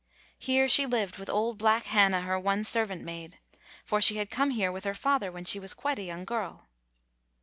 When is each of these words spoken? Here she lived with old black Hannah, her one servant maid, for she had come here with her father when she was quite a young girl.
Here 0.39 0.67
she 0.67 0.87
lived 0.87 1.19
with 1.19 1.29
old 1.29 1.59
black 1.59 1.83
Hannah, 1.83 2.21
her 2.21 2.39
one 2.39 2.63
servant 2.63 3.03
maid, 3.03 3.37
for 3.85 4.01
she 4.01 4.15
had 4.17 4.31
come 4.31 4.49
here 4.49 4.71
with 4.71 4.83
her 4.83 4.95
father 4.95 5.31
when 5.31 5.45
she 5.45 5.59
was 5.59 5.75
quite 5.75 5.99
a 5.99 6.01
young 6.01 6.25
girl. 6.25 6.65